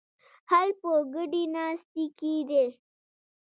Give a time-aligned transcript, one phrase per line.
[0.49, 2.65] حل په ګډې ناستې کې دی.